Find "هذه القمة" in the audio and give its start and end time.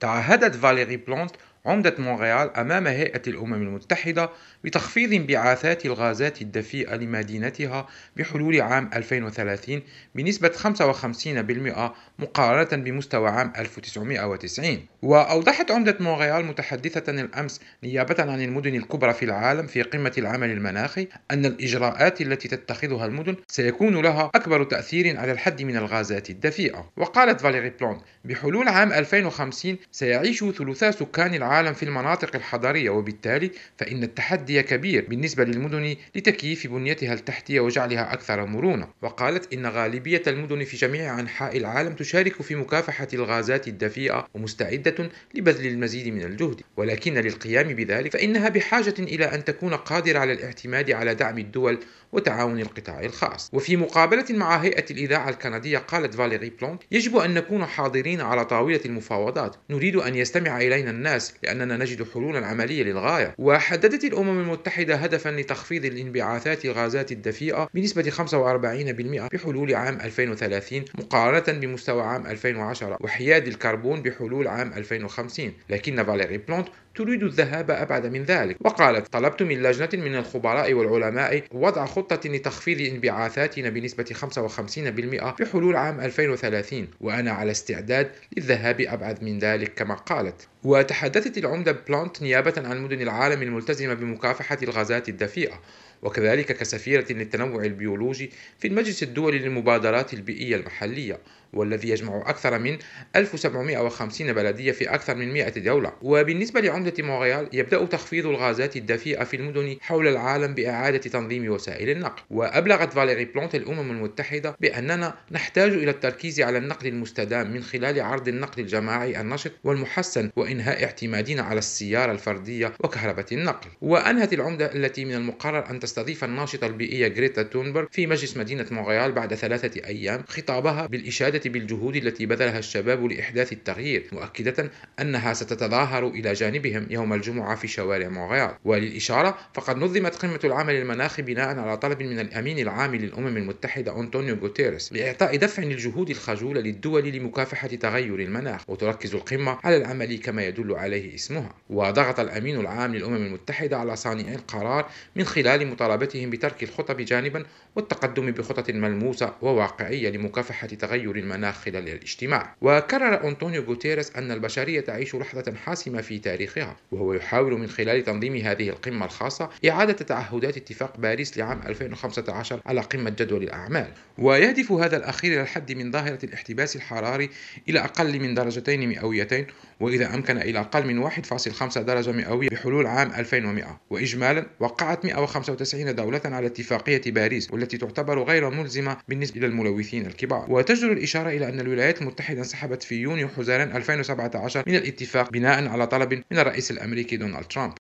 168.36-169.06